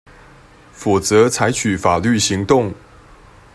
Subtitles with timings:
[0.71, 2.73] 否則採取法律行動